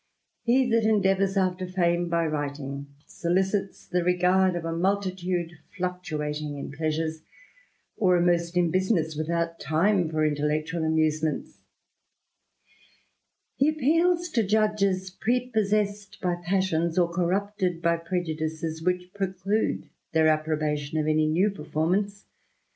[0.41, 6.71] He that endeavours after fame by writing, soUdts the regard of a multitude, fluctuating in
[6.71, 7.21] pleasures
[7.97, 11.59] or immersed in business, without time for intellectual amuse ments;
[13.59, 20.97] be appeals to judges, prepossessed by passions, or corrupted by prejudices, which preclude their approbation
[20.97, 22.25] of any new performance.